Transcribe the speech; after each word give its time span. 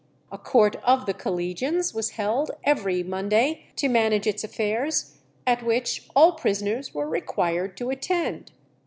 A 0.31 0.37
court 0.39 0.77
of 0.77 1.05
the 1.05 1.13
collegians 1.13 1.93
was 1.93 2.13
held 2.17 2.49
every 2.63 3.03
Monday 3.03 3.65
to 3.75 3.87
manage 3.87 4.25
its 4.25 4.43
affairs, 4.43 5.19
at 5.45 5.61
which 5.61 6.09
all 6.15 6.31
prisoners 6.33 6.91
were 6.91 7.07
required 7.07 7.77
to 7.77 7.91
attend. 7.91 8.51